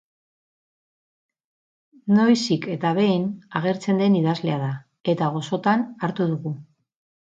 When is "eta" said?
2.77-2.93, 5.15-5.33